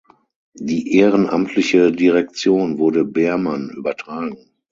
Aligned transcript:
Die 0.57 0.95
ehrenamtliche 0.95 1.91
Direktion 1.91 2.79
wurde 2.79 3.05
Behrmann 3.05 3.69
übertragen. 3.69 4.35